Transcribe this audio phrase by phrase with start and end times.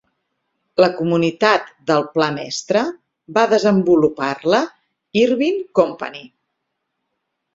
[0.83, 2.81] La comunitat del pla mestre
[3.37, 4.61] va desenvolupar-la
[5.25, 6.21] Irvine Company.